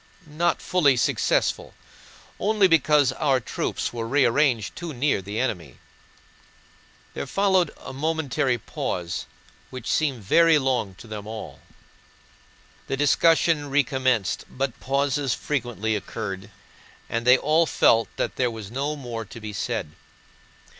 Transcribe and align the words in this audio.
not 0.25 0.63
fully 0.63 0.97
successful, 0.97 1.75
only 2.39 2.67
because 2.67 3.11
our 3.11 3.39
troops 3.39 3.93
were 3.93 4.07
rearranged 4.07 4.75
too 4.75 4.93
near 4.95 5.21
the 5.21 5.39
enemy...." 5.39 5.77
There 7.13 7.27
followed 7.27 7.69
a 7.79 7.93
momentary 7.93 8.57
pause, 8.57 9.27
which 9.69 9.85
seemed 9.87 10.23
very 10.23 10.57
long 10.57 10.95
to 10.95 11.05
them 11.05 11.27
all. 11.27 11.59
The 12.87 12.97
discussion 12.97 13.69
recommenced, 13.69 14.43
but 14.49 14.79
pauses 14.79 15.35
frequently 15.35 15.95
occurred 15.95 16.49
and 17.07 17.23
they 17.27 17.37
all 17.37 17.67
felt 17.67 18.09
that 18.17 18.37
there 18.37 18.49
was 18.49 18.71
no 18.71 18.95
more 18.95 19.23
to 19.25 19.39
be 19.39 19.53
said. 19.53 19.91